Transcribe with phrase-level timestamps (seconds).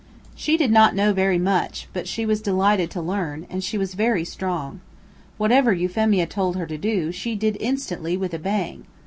[0.33, 3.93] She did not know very much, but she was delighted to learn, and she was
[3.93, 4.81] very strong.
[5.37, 8.85] Whatever Euphemia told her to do, she did instantly with a bang.